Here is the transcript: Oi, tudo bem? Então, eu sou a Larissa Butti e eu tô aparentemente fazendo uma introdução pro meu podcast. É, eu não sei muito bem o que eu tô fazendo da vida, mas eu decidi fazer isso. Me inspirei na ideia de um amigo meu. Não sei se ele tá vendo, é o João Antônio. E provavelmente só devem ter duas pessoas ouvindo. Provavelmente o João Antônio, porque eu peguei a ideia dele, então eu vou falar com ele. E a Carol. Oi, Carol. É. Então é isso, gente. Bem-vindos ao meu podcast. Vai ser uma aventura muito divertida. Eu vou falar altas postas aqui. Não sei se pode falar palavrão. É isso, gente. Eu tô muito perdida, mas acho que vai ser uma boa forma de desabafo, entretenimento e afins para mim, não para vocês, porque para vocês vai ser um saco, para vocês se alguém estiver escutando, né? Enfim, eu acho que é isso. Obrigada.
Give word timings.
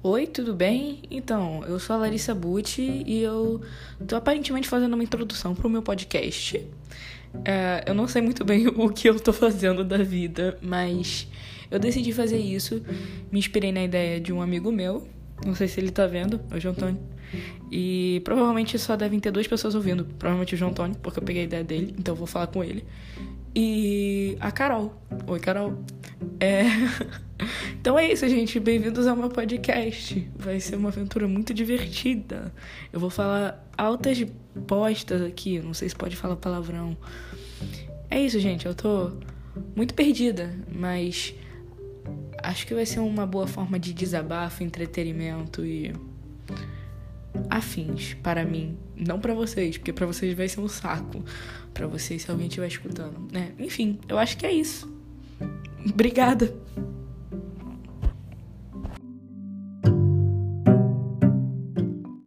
Oi, 0.00 0.28
tudo 0.28 0.54
bem? 0.54 1.02
Então, 1.10 1.64
eu 1.66 1.76
sou 1.80 1.96
a 1.96 1.98
Larissa 1.98 2.32
Butti 2.32 3.02
e 3.04 3.20
eu 3.20 3.60
tô 4.06 4.14
aparentemente 4.14 4.68
fazendo 4.68 4.94
uma 4.94 5.02
introdução 5.02 5.56
pro 5.56 5.68
meu 5.68 5.82
podcast. 5.82 6.64
É, 7.44 7.82
eu 7.84 7.94
não 7.94 8.06
sei 8.06 8.22
muito 8.22 8.44
bem 8.44 8.68
o 8.78 8.88
que 8.90 9.08
eu 9.08 9.18
tô 9.18 9.32
fazendo 9.32 9.82
da 9.82 9.98
vida, 9.98 10.56
mas 10.62 11.26
eu 11.68 11.80
decidi 11.80 12.12
fazer 12.12 12.38
isso. 12.38 12.80
Me 13.32 13.40
inspirei 13.40 13.72
na 13.72 13.82
ideia 13.82 14.20
de 14.20 14.32
um 14.32 14.40
amigo 14.40 14.70
meu. 14.70 15.08
Não 15.44 15.56
sei 15.56 15.66
se 15.66 15.80
ele 15.80 15.90
tá 15.90 16.06
vendo, 16.06 16.40
é 16.48 16.56
o 16.56 16.60
João 16.60 16.74
Antônio. 16.76 17.00
E 17.72 18.22
provavelmente 18.24 18.78
só 18.78 18.94
devem 18.94 19.18
ter 19.18 19.32
duas 19.32 19.48
pessoas 19.48 19.74
ouvindo. 19.74 20.04
Provavelmente 20.16 20.54
o 20.54 20.56
João 20.56 20.70
Antônio, 20.70 20.96
porque 21.02 21.18
eu 21.18 21.24
peguei 21.24 21.42
a 21.42 21.44
ideia 21.44 21.64
dele, 21.64 21.92
então 21.98 22.14
eu 22.14 22.16
vou 22.16 22.26
falar 22.28 22.46
com 22.46 22.62
ele. 22.62 22.84
E 23.52 24.36
a 24.38 24.52
Carol. 24.52 24.94
Oi, 25.26 25.40
Carol. 25.40 25.82
É. 26.38 26.62
Então 27.88 27.98
é 27.98 28.12
isso, 28.12 28.28
gente. 28.28 28.60
Bem-vindos 28.60 29.06
ao 29.06 29.16
meu 29.16 29.30
podcast. 29.30 30.30
Vai 30.36 30.60
ser 30.60 30.76
uma 30.76 30.90
aventura 30.90 31.26
muito 31.26 31.54
divertida. 31.54 32.52
Eu 32.92 33.00
vou 33.00 33.08
falar 33.08 33.66
altas 33.78 34.26
postas 34.66 35.22
aqui. 35.22 35.58
Não 35.58 35.72
sei 35.72 35.88
se 35.88 35.96
pode 35.96 36.14
falar 36.14 36.36
palavrão. 36.36 36.94
É 38.10 38.20
isso, 38.20 38.38
gente. 38.40 38.66
Eu 38.66 38.74
tô 38.74 39.12
muito 39.74 39.94
perdida, 39.94 40.54
mas 40.70 41.34
acho 42.42 42.66
que 42.66 42.74
vai 42.74 42.84
ser 42.84 43.00
uma 43.00 43.26
boa 43.26 43.46
forma 43.46 43.78
de 43.78 43.94
desabafo, 43.94 44.62
entretenimento 44.62 45.64
e 45.64 45.90
afins 47.48 48.12
para 48.22 48.44
mim, 48.44 48.76
não 48.94 49.18
para 49.18 49.32
vocês, 49.32 49.78
porque 49.78 49.94
para 49.94 50.04
vocês 50.04 50.36
vai 50.36 50.46
ser 50.46 50.60
um 50.60 50.68
saco, 50.68 51.24
para 51.72 51.86
vocês 51.86 52.20
se 52.20 52.30
alguém 52.30 52.48
estiver 52.48 52.68
escutando, 52.68 53.32
né? 53.32 53.54
Enfim, 53.58 53.98
eu 54.06 54.18
acho 54.18 54.36
que 54.36 54.44
é 54.44 54.52
isso. 54.52 54.94
Obrigada. 55.88 56.54